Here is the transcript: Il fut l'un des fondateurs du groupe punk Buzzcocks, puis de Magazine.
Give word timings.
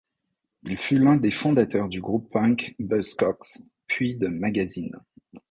Il 0.63 0.79
fut 0.79 0.97
l'un 0.97 1.15
des 1.15 1.29
fondateurs 1.29 1.87
du 1.87 2.01
groupe 2.01 2.31
punk 2.31 2.73
Buzzcocks, 2.79 3.59
puis 3.85 4.15
de 4.15 4.29
Magazine. 4.29 4.97